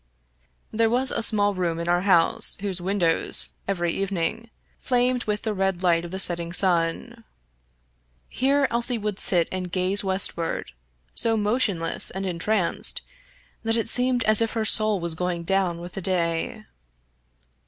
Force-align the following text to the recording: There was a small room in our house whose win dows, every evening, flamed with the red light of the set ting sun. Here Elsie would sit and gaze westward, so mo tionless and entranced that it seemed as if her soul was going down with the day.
There 0.71 0.89
was 0.89 1.11
a 1.11 1.21
small 1.21 1.53
room 1.53 1.77
in 1.77 1.87
our 1.87 2.01
house 2.01 2.57
whose 2.59 2.81
win 2.81 2.97
dows, 2.97 3.53
every 3.67 3.93
evening, 4.01 4.49
flamed 4.79 5.25
with 5.25 5.43
the 5.43 5.53
red 5.53 5.83
light 5.83 6.03
of 6.03 6.09
the 6.09 6.17
set 6.17 6.37
ting 6.37 6.53
sun. 6.53 7.23
Here 8.27 8.67
Elsie 8.71 8.97
would 8.97 9.19
sit 9.19 9.47
and 9.51 9.71
gaze 9.71 10.03
westward, 10.03 10.71
so 11.13 11.37
mo 11.37 11.57
tionless 11.59 12.09
and 12.15 12.25
entranced 12.25 13.03
that 13.61 13.77
it 13.77 13.89
seemed 13.89 14.23
as 14.23 14.41
if 14.41 14.53
her 14.53 14.65
soul 14.65 14.99
was 14.99 15.13
going 15.13 15.43
down 15.43 15.79
with 15.79 15.91
the 15.93 16.01
day. 16.01 16.65